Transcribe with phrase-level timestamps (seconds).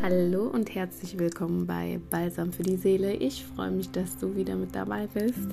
[0.00, 3.14] Hallo und herzlich willkommen bei Balsam für die Seele.
[3.14, 5.48] Ich freue mich, dass du wieder mit dabei bist.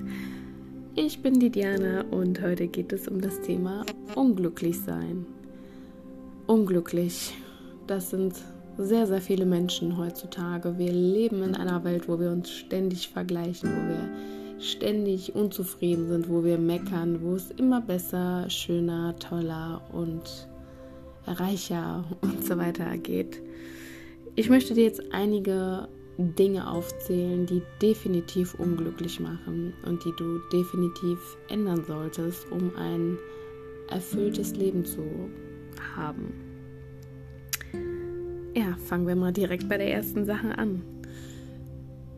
[0.95, 5.25] Ich bin die Diana und heute geht es um das Thema unglücklich sein.
[6.47, 7.35] Unglücklich,
[7.87, 8.35] das sind
[8.77, 10.77] sehr, sehr viele Menschen heutzutage.
[10.77, 14.09] Wir leben in einer Welt, wo wir uns ständig vergleichen, wo wir
[14.59, 20.47] ständig unzufrieden sind, wo wir meckern, wo es immer besser, schöner, toller und
[21.25, 23.41] reicher und so weiter geht.
[24.39, 31.19] Ich möchte dir jetzt einige Dinge aufzählen, die definitiv unglücklich machen und die du definitiv
[31.49, 33.17] ändern solltest, um ein
[33.89, 35.03] erfülltes Leben zu
[35.93, 36.33] haben.
[38.55, 40.83] Ja, fangen wir mal direkt bei der ersten Sache an.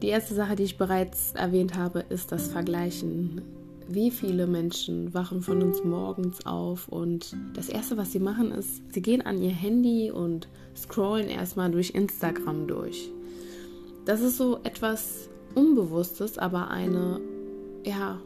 [0.04, 3.42] Die erste Sache, die ich bereits erwähnt habe, ist das Vergleichen.
[3.88, 8.94] Wie viele Menschen wachen von uns morgens auf und das Erste, was sie machen, ist,
[8.94, 13.10] sie gehen an ihr Handy und scrollen erstmal durch Instagram durch.
[14.06, 17.20] Das ist so etwas Unbewusstes, aber eine
[17.84, 18.20] ja,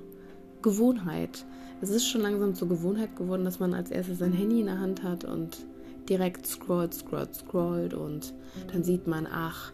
[0.62, 1.46] Gewohnheit.
[1.82, 4.80] Es ist schon langsam zur Gewohnheit geworden, dass man als erstes sein Handy in der
[4.80, 5.66] Hand hat und
[6.08, 8.34] direkt scrollt, scrollt, scrollt und
[8.72, 9.74] dann sieht man, ach,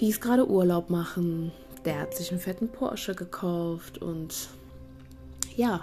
[0.00, 1.52] die ist gerade Urlaub machen,
[1.84, 4.48] der hat sich einen fetten Porsche gekauft und
[5.56, 5.82] ja,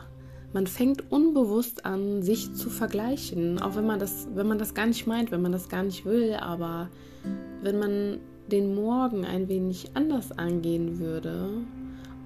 [0.53, 4.87] man fängt unbewusst an, sich zu vergleichen, auch wenn man das, wenn man das gar
[4.87, 6.89] nicht meint, wenn man das gar nicht will, aber
[7.61, 11.49] wenn man den Morgen ein wenig anders angehen würde,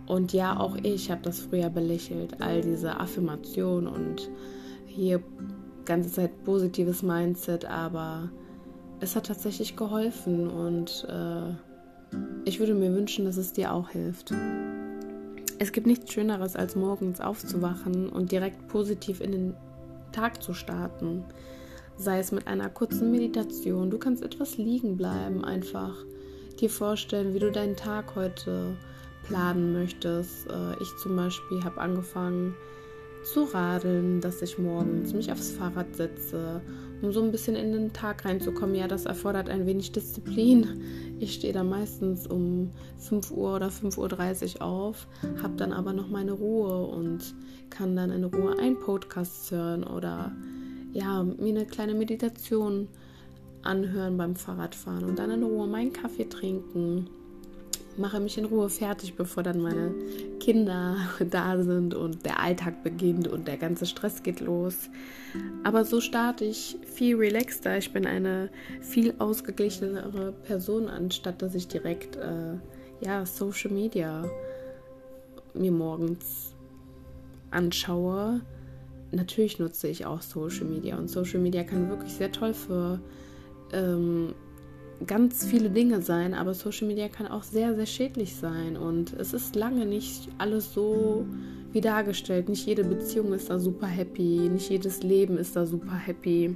[0.06, 4.30] und ja, auch ich habe das früher belächelt, all diese Affirmationen und
[4.86, 5.24] hier
[5.86, 8.30] ganze Zeit positives Mindset, aber
[9.00, 11.54] es hat tatsächlich geholfen und äh,
[12.46, 14.34] ich würde mir wünschen, dass es dir auch hilft.
[15.60, 19.54] Es gibt nichts Schöneres, als morgens aufzuwachen und direkt positiv in den
[20.12, 21.24] Tag zu starten.
[21.96, 23.92] Sei es mit einer kurzen Meditation.
[23.92, 25.96] Du kannst etwas liegen bleiben, einfach
[26.60, 28.76] dir vorstellen, wie du deinen Tag heute
[29.24, 30.48] planen möchtest.
[30.48, 32.56] Äh, ich zum Beispiel habe angefangen
[33.24, 36.62] zu radeln, dass ich morgens mich aufs Fahrrad setze
[37.04, 38.76] um so ein bisschen in den Tag reinzukommen.
[38.76, 40.82] Ja, das erfordert ein wenig Disziplin.
[41.20, 45.08] Ich stehe da meistens um 5 Uhr oder 5.30 Uhr auf,
[45.42, 47.36] habe dann aber noch meine Ruhe und
[47.70, 50.32] kann dann in Ruhe einen Podcast hören oder
[50.94, 52.88] ja, mir eine kleine Meditation
[53.64, 57.10] anhören beim Fahrradfahren und dann in Ruhe meinen Kaffee trinken
[57.98, 59.94] mache mich in Ruhe fertig, bevor dann meine
[60.40, 60.98] Kinder
[61.30, 64.90] da sind und der Alltag beginnt und der ganze Stress geht los.
[65.64, 67.78] Aber so starte ich viel relaxter.
[67.78, 68.50] Ich bin eine
[68.82, 72.56] viel ausgeglichenere Person, anstatt dass ich direkt äh,
[73.02, 74.30] ja, Social Media
[75.54, 76.54] mir morgens
[77.52, 78.42] anschaue.
[79.12, 83.00] Natürlich nutze ich auch Social Media und Social Media kann wirklich sehr toll für
[83.72, 84.34] ähm,
[85.08, 88.78] ganz viele Dinge sein, aber Social Media kann auch sehr, sehr schädlich sein.
[88.78, 91.26] Und es ist lange nicht alles so
[91.72, 92.50] wie dargestellt.
[92.50, 96.56] Nicht jede Beziehung ist da super happy, nicht jedes Leben ist da super happy.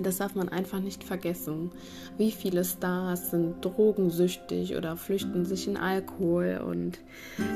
[0.00, 1.70] Das darf man einfach nicht vergessen.
[2.18, 7.00] Wie viele Stars sind drogensüchtig oder flüchten sich in Alkohol und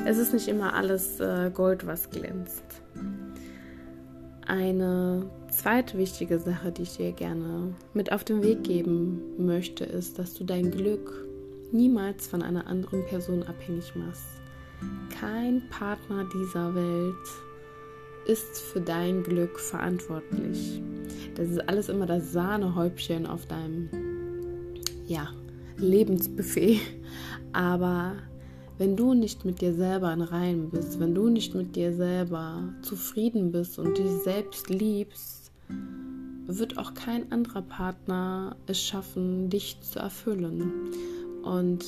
[0.06, 2.64] es ist nicht immer alles äh, Gold, was glänzt.
[4.46, 10.18] Eine zweite wichtige Sache, die ich dir gerne mit auf den Weg geben möchte, ist,
[10.18, 11.26] dass du dein Glück
[11.70, 14.26] niemals von einer anderen Person abhängig machst.
[15.18, 17.14] Kein Partner dieser Welt
[18.26, 20.82] ist für dein Glück verantwortlich.
[21.34, 23.88] Das ist alles immer das Sahnehäubchen auf deinem
[25.06, 25.28] ja,
[25.76, 26.80] Lebensbuffet.
[27.52, 28.14] Aber
[28.82, 32.68] wenn du nicht mit dir selber in Reim bist, wenn du nicht mit dir selber
[32.82, 35.52] zufrieden bist und dich selbst liebst,
[36.48, 40.90] wird auch kein anderer Partner es schaffen, dich zu erfüllen.
[41.44, 41.84] Und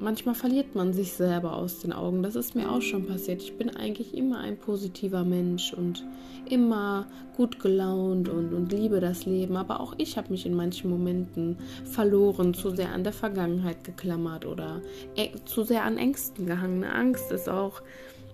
[0.00, 2.22] manchmal verliert man sich selber aus den Augen.
[2.22, 3.42] Das ist mir auch schon passiert.
[3.42, 6.04] Ich bin eigentlich immer ein positiver Mensch und
[6.48, 7.06] immer
[7.36, 9.56] gut gelaunt und, und liebe das Leben.
[9.56, 14.46] Aber auch ich habe mich in manchen Momenten verloren, zu sehr an der Vergangenheit geklammert
[14.46, 14.82] oder
[15.16, 16.84] äh, zu sehr an Ängsten gehangen.
[16.84, 17.82] Angst ist auch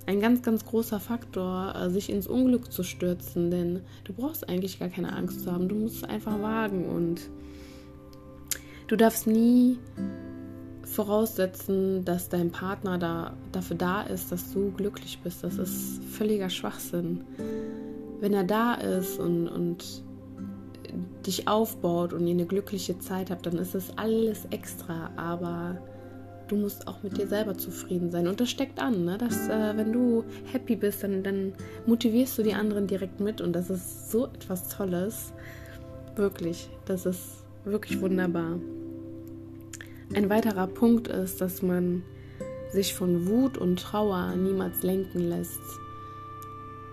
[0.07, 4.79] ein ganz, ganz großer Faktor, äh, sich ins Unglück zu stürzen, denn du brauchst eigentlich
[4.79, 5.69] gar keine Angst zu haben.
[5.69, 7.21] Du musst es einfach wagen und
[8.87, 9.79] du darfst nie
[10.87, 15.45] voraussetzen, dass dein Partner da, dafür da ist, dass du glücklich bist.
[15.45, 17.25] Das ist völliger Schwachsinn.
[18.21, 20.03] Wenn er da ist und, und
[21.27, 25.77] dich aufbaut und ihr eine glückliche Zeit habt, dann ist das alles extra, aber
[26.49, 28.29] du musst auch mit dir selber zufrieden sein.
[28.29, 29.19] Und das steckt an, ne?
[29.19, 31.53] dass äh, wenn du happy bist, dann, dann
[31.87, 33.41] motivierst du die anderen direkt mit.
[33.41, 35.33] Und das ist so etwas Tolles.
[36.15, 38.61] Wirklich, das ist wirklich wunderbar.
[40.15, 42.03] Ein weiterer Punkt ist, dass man
[42.73, 45.61] sich von Wut und Trauer niemals lenken lässt.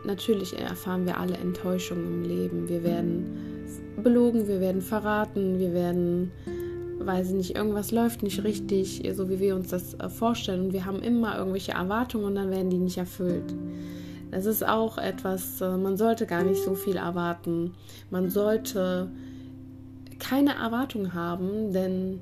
[0.06, 2.70] Natürlich erfahren wir alle Enttäuschungen im Leben.
[2.70, 3.64] Wir werden
[4.02, 6.32] belogen, wir werden verraten, wir werden,
[7.00, 10.66] weiß ich nicht, irgendwas läuft nicht richtig, so wie wir uns das äh, vorstellen.
[10.66, 13.54] Und wir haben immer irgendwelche Erwartungen und dann werden die nicht erfüllt.
[14.32, 17.74] Das ist auch etwas, äh, man sollte gar nicht so viel erwarten.
[18.10, 19.10] Man sollte
[20.20, 22.22] keine Erwartung haben, denn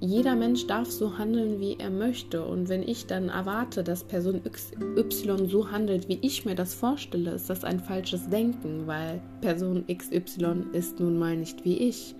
[0.00, 2.44] jeder Mensch darf so handeln, wie er möchte.
[2.44, 7.30] Und wenn ich dann erwarte, dass Person XY so handelt, wie ich mir das vorstelle,
[7.30, 12.14] ist das ein falsches Denken, weil Person XY ist nun mal nicht wie ich.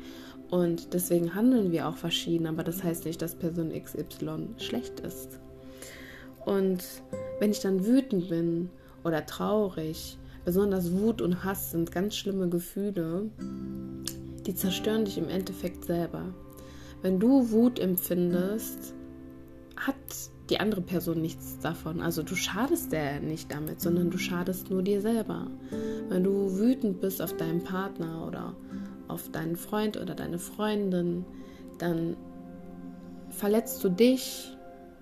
[0.51, 5.41] Und deswegen handeln wir auch verschieden, aber das heißt nicht, dass Person XY schlecht ist.
[6.45, 6.85] Und
[7.41, 8.71] wenn ich dann wütend bin
[9.05, 13.29] oder traurig, besonders Wut und Hass sind ganz schlimme Gefühle,
[14.47, 16.33] die zerstören dich im Endeffekt selber.
[17.07, 18.93] Wenn du Wut empfindest,
[19.77, 19.95] hat
[20.51, 22.01] die andere Person nichts davon.
[22.01, 25.47] Also du schadest der nicht damit, sondern du schadest nur dir selber.
[26.09, 28.57] Wenn du wütend bist auf deinen Partner oder
[29.07, 31.25] auf deinen Freund oder deine Freundin,
[31.79, 32.17] dann
[33.31, 34.57] verletzt du dich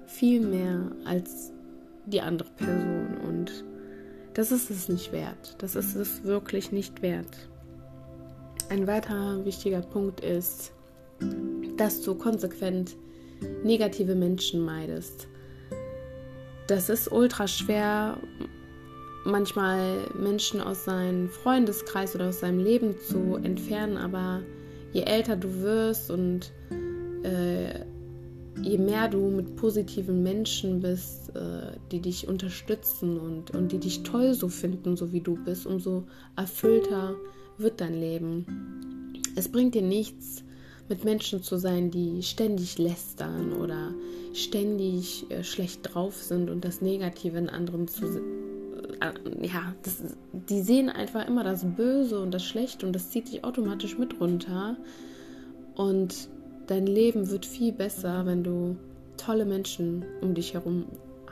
[0.04, 1.52] viel mehr als
[2.04, 3.16] die andere Person.
[3.26, 3.64] Und
[4.34, 5.56] das ist es nicht wert.
[5.56, 7.48] Das ist es wirklich nicht wert.
[8.68, 10.74] Ein weiterer wichtiger Punkt ist,
[11.76, 12.96] dass du konsequent
[13.62, 15.28] negative Menschen meidest.
[16.66, 18.18] Das ist ultra schwer,
[19.24, 24.42] manchmal Menschen aus seinem Freundeskreis oder aus seinem Leben zu entfernen, aber
[24.92, 26.52] je älter du wirst und
[27.22, 27.80] äh,
[28.62, 34.02] je mehr du mit positiven Menschen bist, äh, die dich unterstützen und, und die dich
[34.02, 36.04] toll so finden, so wie du bist, umso
[36.36, 37.14] erfüllter
[37.58, 38.46] wird dein Leben.
[39.36, 40.43] Es bringt dir nichts,
[40.88, 43.92] mit Menschen zu sein, die ständig lästern oder
[44.34, 48.20] ständig äh, schlecht drauf sind und das Negative in anderen zu
[49.00, 49.12] äh,
[49.46, 50.02] ja, das,
[50.32, 54.20] die sehen einfach immer das Böse und das Schlechte und das zieht dich automatisch mit
[54.20, 54.76] runter.
[55.74, 56.28] Und
[56.66, 58.76] dein Leben wird viel besser, wenn du
[59.16, 60.84] tolle Menschen um dich herum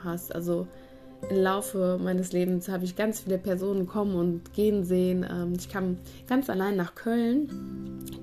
[0.03, 0.33] hast.
[0.33, 0.67] Also
[1.29, 5.25] im Laufe meines Lebens habe ich ganz viele Personen kommen und gehen sehen.
[5.29, 5.97] Ähm, ich kam
[6.27, 7.49] ganz allein nach Köln,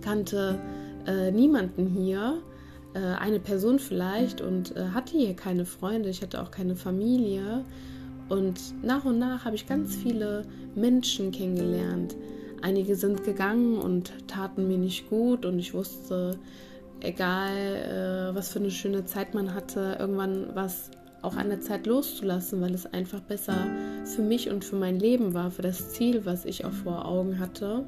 [0.02, 0.58] kannte
[1.06, 2.42] äh, niemanden hier,
[2.94, 7.64] äh, eine Person vielleicht und äh, hatte hier keine Freunde, ich hatte auch keine Familie.
[8.28, 10.44] Und nach und nach habe ich ganz viele
[10.74, 12.16] Menschen kennengelernt.
[12.62, 16.38] Einige sind gegangen und taten mir nicht gut und ich wusste,
[17.00, 20.90] egal äh, was für eine schöne Zeit man hatte, irgendwann war es
[21.22, 23.66] auch an der Zeit loszulassen, weil es einfach besser
[24.04, 27.38] für mich und für mein Leben war, für das Ziel, was ich auch vor Augen
[27.38, 27.84] hatte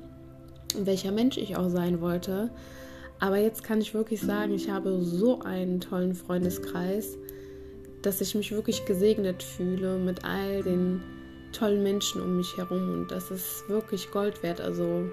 [0.77, 2.51] und welcher Mensch ich auch sein wollte.
[3.23, 7.17] Aber jetzt kann ich wirklich sagen, ich habe so einen tollen Freundeskreis,
[8.03, 11.01] dass ich mich wirklich gesegnet fühle mit all den
[11.53, 12.91] tollen Menschen um mich herum.
[12.91, 14.61] Und das ist wirklich Gold wert.
[14.61, 15.09] Also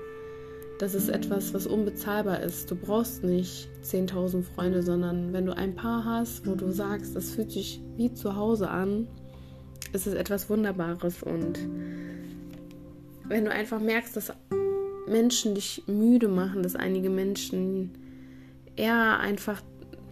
[0.79, 2.71] das ist etwas, was unbezahlbar ist.
[2.71, 7.29] Du brauchst nicht 10.000 Freunde, sondern wenn du ein paar hast, wo du sagst, das
[7.29, 9.07] fühlt sich wie zu Hause an,
[9.93, 11.21] ist es etwas Wunderbares.
[11.21, 11.59] Und
[13.27, 14.33] wenn du einfach merkst, dass
[15.09, 17.91] Menschen dich müde machen, dass einige Menschen
[18.75, 19.61] eher einfach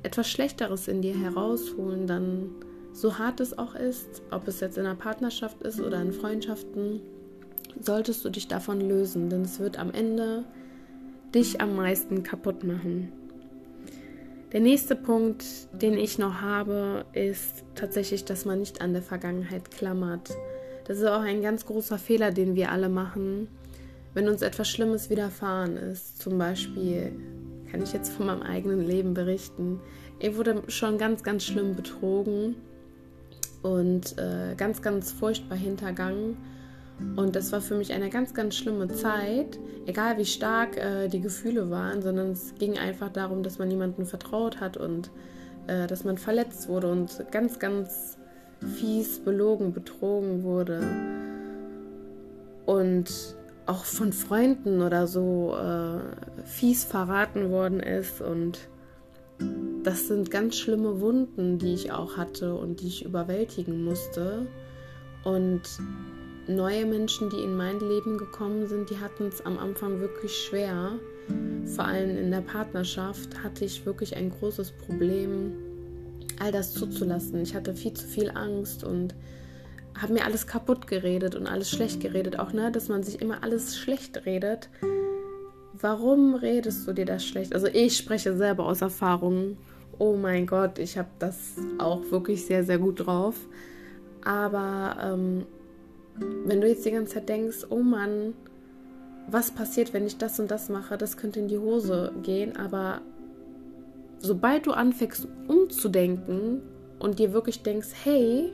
[0.04, 2.50] etwas Schlechteres in dir herausholen, dann
[2.94, 7.02] so hart es auch ist, ob es jetzt in einer Partnerschaft ist oder in Freundschaften,
[7.80, 10.46] solltest du dich davon lösen, denn es wird am Ende
[11.34, 13.12] dich am meisten kaputt machen.
[14.54, 19.70] Der nächste Punkt, den ich noch habe, ist tatsächlich, dass man nicht an der Vergangenheit
[19.72, 20.30] klammert.
[20.86, 23.50] Das ist auch ein ganz großer Fehler, den wir alle machen
[24.18, 27.12] wenn uns etwas Schlimmes widerfahren ist, zum Beispiel,
[27.70, 29.80] kann ich jetzt von meinem eigenen Leben berichten,
[30.18, 32.56] ich wurde schon ganz, ganz schlimm betrogen
[33.62, 36.36] und äh, ganz, ganz furchtbar hintergangen.
[37.16, 41.22] Und das war für mich eine ganz, ganz schlimme Zeit, egal wie stark äh, die
[41.22, 45.12] Gefühle waren, sondern es ging einfach darum, dass man niemandem vertraut hat und
[45.68, 48.18] äh, dass man verletzt wurde und ganz, ganz
[48.80, 50.82] fies belogen, betrogen wurde.
[52.66, 53.37] Und
[53.68, 56.00] auch von Freunden oder so äh,
[56.46, 58.22] fies verraten worden ist.
[58.22, 58.60] Und
[59.84, 64.48] das sind ganz schlimme Wunden, die ich auch hatte und die ich überwältigen musste.
[65.24, 65.62] Und
[66.48, 70.94] neue Menschen, die in mein Leben gekommen sind, die hatten es am Anfang wirklich schwer.
[71.66, 75.54] Vor allem in der Partnerschaft hatte ich wirklich ein großes Problem,
[76.40, 77.42] all das zuzulassen.
[77.42, 79.14] Ich hatte viel zu viel Angst und
[80.02, 82.40] habe mir alles kaputt geredet und alles schlecht geredet.
[82.40, 84.70] Auch, ne, dass man sich immer alles schlecht redet,
[85.74, 87.54] warum redest du dir das schlecht?
[87.54, 89.58] Also ich spreche selber aus Erfahrung.
[90.00, 93.36] Oh mein Gott, ich habe das auch wirklich sehr, sehr gut drauf.
[94.24, 95.46] Aber ähm,
[96.46, 98.34] wenn du jetzt die ganze Zeit denkst, oh Mann,
[99.30, 103.02] was passiert, wenn ich das und das mache, das könnte in die Hose gehen, aber
[104.20, 106.62] sobald du anfängst umzudenken
[107.00, 108.54] und dir wirklich denkst, hey,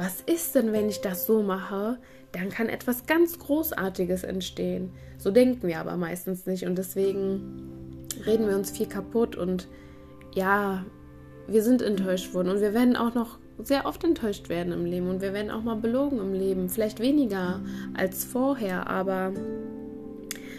[0.00, 1.98] was ist denn, wenn ich das so mache,
[2.32, 4.92] dann kann etwas ganz Großartiges entstehen.
[5.18, 6.64] So denken wir aber meistens nicht.
[6.64, 9.36] Und deswegen reden wir uns viel kaputt.
[9.36, 9.68] Und
[10.34, 10.86] ja,
[11.46, 12.48] wir sind enttäuscht worden.
[12.48, 15.10] Und wir werden auch noch sehr oft enttäuscht werden im Leben.
[15.10, 16.70] Und wir werden auch mal belogen im Leben.
[16.70, 17.60] Vielleicht weniger
[17.92, 19.34] als vorher, aber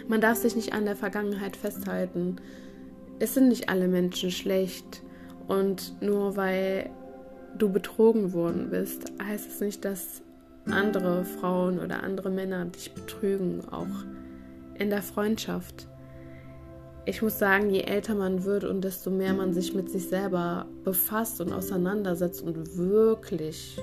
[0.07, 2.35] man darf sich nicht an der Vergangenheit festhalten.
[3.17, 5.01] Es sind nicht alle Menschen schlecht.
[5.47, 6.91] Und nur weil
[7.57, 10.21] du betrogen worden bist, heißt es nicht, dass
[10.65, 13.87] andere Frauen oder andere Männer dich betrügen, auch
[14.75, 15.87] in der Freundschaft
[17.05, 20.67] ich muss sagen, je älter man wird und desto mehr man sich mit sich selber
[20.83, 23.79] befasst und auseinandersetzt und wirklich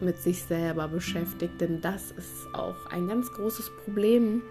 [0.00, 4.42] mit sich selber beschäftigt, denn das ist auch ein ganz großes Problem.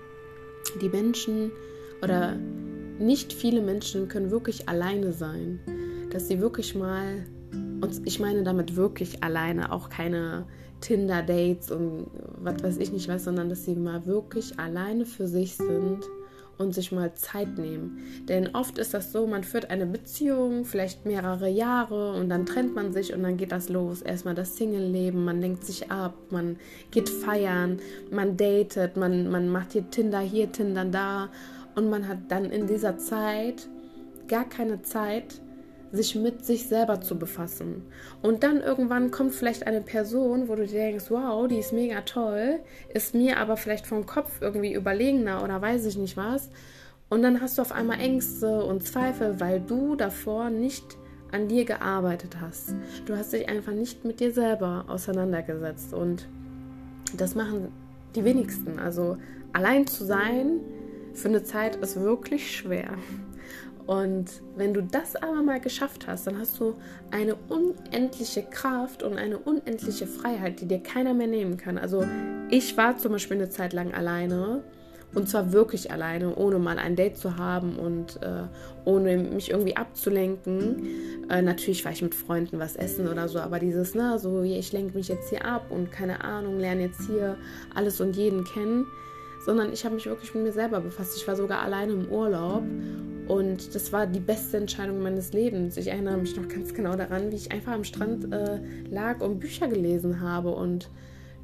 [0.81, 1.51] Die Menschen
[2.01, 2.37] oder
[2.97, 5.59] nicht viele Menschen können wirklich alleine sein,
[6.11, 7.25] dass sie wirklich mal,
[7.81, 10.45] und ich meine damit wirklich alleine, auch keine
[10.81, 12.07] Tinder-Dates und
[12.37, 15.99] was weiß ich nicht was, sondern dass sie mal wirklich alleine für sich sind
[16.57, 17.97] und sich mal Zeit nehmen.
[18.27, 22.75] Denn oft ist das so, man führt eine Beziehung, vielleicht mehrere Jahre und dann trennt
[22.75, 24.01] man sich und dann geht das los.
[24.01, 26.57] Erstmal das Single-Leben, man lenkt sich ab, man
[26.91, 27.79] geht feiern,
[28.11, 31.29] man datet, man, man macht hier Tinder hier, Tinder da
[31.75, 33.67] und man hat dann in dieser Zeit
[34.27, 35.41] gar keine Zeit,
[35.91, 37.83] sich mit sich selber zu befassen.
[38.21, 42.01] Und dann irgendwann kommt vielleicht eine Person, wo du dir denkst, wow, die ist mega
[42.01, 42.59] toll,
[42.93, 46.49] ist mir aber vielleicht vom Kopf irgendwie überlegener oder weiß ich nicht was.
[47.09, 50.97] Und dann hast du auf einmal Ängste und Zweifel, weil du davor nicht
[51.31, 52.75] an dir gearbeitet hast.
[53.05, 55.93] Du hast dich einfach nicht mit dir selber auseinandergesetzt.
[55.93, 56.27] Und
[57.17, 57.69] das machen
[58.15, 58.79] die wenigsten.
[58.79, 59.17] Also
[59.53, 60.59] allein zu sein
[61.13, 62.91] für eine Zeit ist wirklich schwer.
[63.91, 66.75] Und wenn du das aber mal geschafft hast, dann hast du
[67.11, 71.77] eine unendliche Kraft und eine unendliche Freiheit, die dir keiner mehr nehmen kann.
[71.77, 72.05] Also
[72.49, 74.63] ich war zum Beispiel eine Zeit lang alleine
[75.13, 78.43] und zwar wirklich alleine, ohne mal ein Date zu haben und äh,
[78.85, 81.27] ohne mich irgendwie abzulenken.
[81.29, 84.71] Äh, natürlich war ich mit Freunden was essen oder so, aber dieses, ne, so ich
[84.71, 87.35] lenke mich jetzt hier ab und keine Ahnung, lerne jetzt hier
[87.75, 88.85] alles und jeden kennen,
[89.45, 91.17] sondern ich habe mich wirklich mit mir selber befasst.
[91.17, 92.63] Ich war sogar alleine im Urlaub
[93.31, 95.77] und das war die beste Entscheidung meines Lebens.
[95.77, 98.59] Ich erinnere mich noch ganz genau daran, wie ich einfach am Strand äh,
[98.89, 100.49] lag und Bücher gelesen habe.
[100.49, 100.89] Und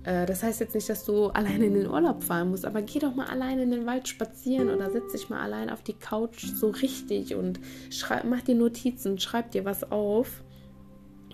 [0.03, 2.99] äh, das heißt jetzt nicht, dass du alleine in den Urlaub fahren musst, aber geh
[2.99, 6.47] doch mal alleine in den Wald spazieren oder setz dich mal allein auf die Couch
[6.47, 10.43] so richtig und schreib, mach dir Notizen, schreib dir was auf.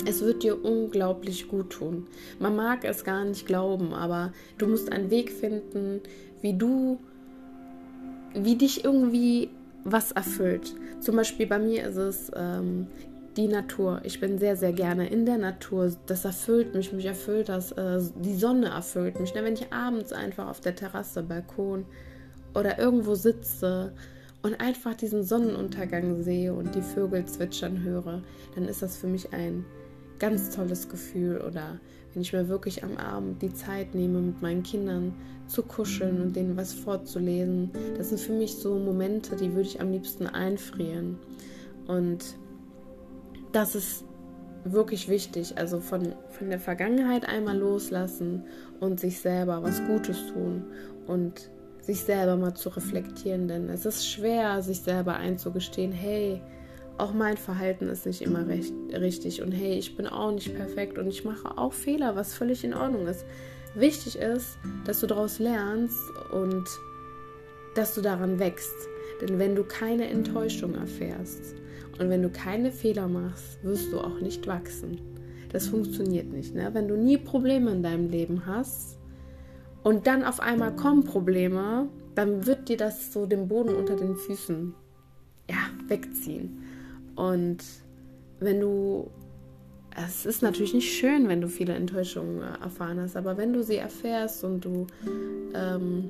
[0.06, 2.06] Es wird dir unglaublich gut tun.
[2.38, 6.02] Man mag es gar nicht glauben, aber du musst einen Weg finden,
[6.42, 7.00] wie du,
[8.36, 9.50] wie dich irgendwie
[9.84, 10.76] was erfüllt.
[11.00, 12.88] Zum Beispiel bei mir ist es ähm,
[13.38, 14.02] die Natur.
[14.04, 15.92] Ich bin sehr, sehr gerne in der Natur.
[16.06, 16.94] Das erfüllt mich.
[16.94, 17.72] Mich erfüllt das.
[17.74, 19.34] Äh, die Sonne erfüllt mich.
[19.34, 19.44] Ne?
[19.44, 21.86] Wenn ich abends einfach auf der Terrasse, Balkon
[22.54, 23.94] oder irgendwo sitze
[24.42, 28.22] und einfach diesen Sonnenuntergang sehe und die Vögel zwitschern höre,
[28.56, 29.66] dann ist das für mich ein
[30.20, 31.42] ganz tolles Gefühl.
[31.42, 31.80] Oder
[32.14, 35.14] wenn ich mir wirklich am Abend die Zeit nehme, mit meinen Kindern
[35.48, 37.72] zu kuscheln und denen was vorzulesen.
[37.98, 41.18] Das sind für mich so Momente, die würde ich am liebsten einfrieren.
[41.88, 42.24] Und
[43.52, 44.06] das ist
[44.64, 45.58] wirklich wichtig.
[45.58, 48.44] Also von, von der Vergangenheit einmal loslassen
[48.80, 50.64] und sich selber was Gutes tun
[51.08, 51.50] und
[51.82, 53.48] sich selber mal zu reflektieren.
[53.48, 56.42] Denn es ist schwer, sich selber einzugestehen, hey,
[56.98, 60.98] auch mein Verhalten ist nicht immer recht, richtig und hey, ich bin auch nicht perfekt
[60.98, 63.26] und ich mache auch Fehler, was völlig in Ordnung ist.
[63.76, 66.00] Wichtig ist, dass du daraus lernst
[66.32, 66.66] und
[67.76, 68.76] dass du daran wächst.
[69.22, 71.56] Denn wenn du keine Enttäuschung erfährst
[72.00, 75.00] und wenn du keine Fehler machst, wirst du auch nicht wachsen.
[75.52, 76.54] Das funktioniert nicht.
[76.54, 76.70] Ne?
[76.74, 79.00] Wenn du nie Probleme in deinem Leben hast
[79.84, 84.16] und dann auf einmal kommen Probleme, dann wird dir das so den Boden unter den
[84.16, 84.74] Füßen
[85.50, 85.58] ja,
[85.88, 86.63] wegziehen.
[87.16, 87.64] Und
[88.40, 89.10] wenn du,
[89.96, 93.64] es ist natürlich nicht schön, wenn du viele Enttäuschungen äh, erfahren hast, aber wenn du
[93.64, 94.88] sie erfährst und du
[95.54, 96.10] ähm,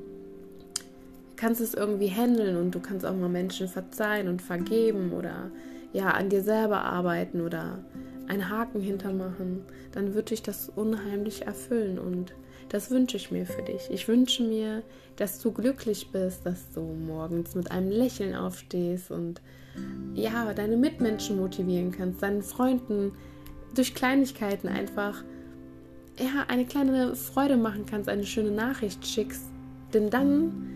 [1.36, 5.50] kannst es irgendwie handeln und du kannst auch mal Menschen verzeihen und vergeben oder
[5.92, 7.78] ja an dir selber arbeiten oder
[8.26, 12.32] einen Haken hintermachen, dann wird dich das unheimlich erfüllen und
[12.68, 13.88] das wünsche ich mir für dich.
[13.90, 14.82] Ich wünsche mir,
[15.16, 19.40] dass du glücklich bist, dass du morgens mit einem Lächeln aufstehst und
[20.14, 23.12] ja, deine Mitmenschen motivieren kannst, deinen Freunden
[23.74, 25.24] durch Kleinigkeiten einfach
[26.18, 29.46] ja, eine kleine Freude machen kannst, eine schöne Nachricht schickst.
[29.92, 30.68] Denn dann,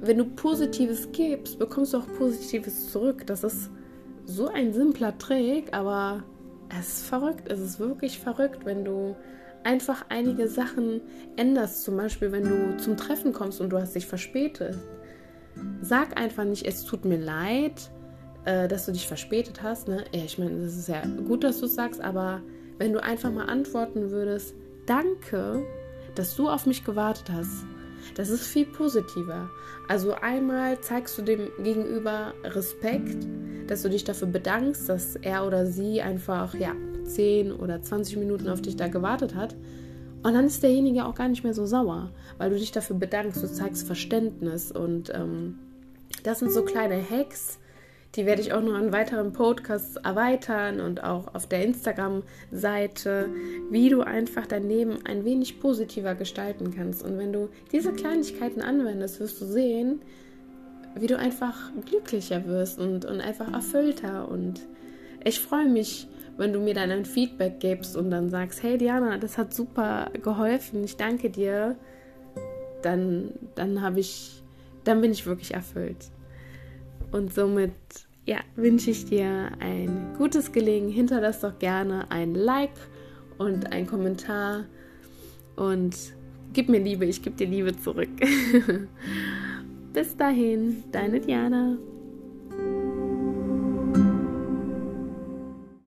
[0.00, 3.26] wenn du Positives gibst, bekommst du auch Positives zurück.
[3.26, 3.70] Das ist
[4.24, 6.24] so ein simpler Trick, aber
[6.76, 7.50] es ist verrückt.
[7.50, 9.16] Es ist wirklich verrückt, wenn du
[9.64, 11.00] einfach einige Sachen
[11.36, 11.82] änderst.
[11.82, 14.76] Zum Beispiel, wenn du zum Treffen kommst und du hast dich verspätet.
[15.80, 17.90] Sag einfach nicht, es tut mir leid,
[18.44, 19.88] äh, dass du dich verspätet hast.
[19.88, 20.04] Ne?
[20.12, 22.42] Ich meine, das ist ja gut, dass du es sagst, aber
[22.78, 24.54] wenn du einfach mal antworten würdest,
[24.86, 25.62] danke,
[26.14, 27.64] dass du auf mich gewartet hast.
[28.14, 29.50] Das ist viel positiver.
[29.88, 33.26] Also einmal zeigst du dem Gegenüber Respekt,
[33.66, 36.72] dass du dich dafür bedankst, dass er oder sie einfach ja
[37.08, 39.54] 10 oder 20 Minuten auf dich da gewartet hat.
[40.22, 43.42] Und dann ist derjenige auch gar nicht mehr so sauer, weil du dich dafür bedankst,
[43.42, 44.72] du zeigst Verständnis.
[44.72, 45.58] Und ähm,
[46.24, 47.58] das sind so kleine Hacks,
[48.14, 53.28] die werde ich auch noch in weiteren Podcasts erweitern und auch auf der Instagram-Seite,
[53.70, 57.04] wie du einfach dein Leben ein wenig positiver gestalten kannst.
[57.04, 60.00] Und wenn du diese Kleinigkeiten anwendest, wirst du sehen,
[60.94, 64.28] wie du einfach glücklicher wirst und, und einfach erfüllter.
[64.28, 64.66] Und
[65.22, 66.08] ich freue mich,
[66.38, 70.10] wenn du mir dann ein Feedback gibst und dann sagst, hey Diana, das hat super
[70.22, 71.76] geholfen, ich danke dir,
[72.82, 74.42] dann, dann habe ich,
[74.84, 76.10] dann bin ich wirklich erfüllt.
[77.10, 77.72] Und somit
[78.24, 80.88] ja, wünsche ich dir ein gutes Gelegen.
[80.88, 82.78] Hinterlass doch gerne ein Like
[83.38, 84.64] und ein Kommentar
[85.56, 85.96] und
[86.52, 88.10] gib mir Liebe, ich gebe dir Liebe zurück.
[89.92, 91.78] Bis dahin, deine Diana.